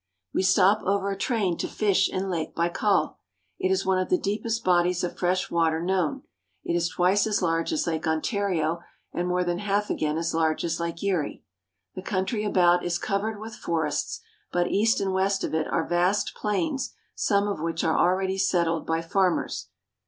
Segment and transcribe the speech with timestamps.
[0.33, 3.17] We stop over a train to fish in Lake Baikal.
[3.59, 6.23] It is one of the deepest bodies of fresh water known.
[6.63, 8.81] It is twice as large as Lake Ontario
[9.13, 11.43] and more than half again as large as Lake Erie.
[11.93, 15.43] The country about is covered with forests, 376 RUSSIA IN ASIA but east and west
[15.43, 19.67] of it are vast plains some of which are already settled by farmers.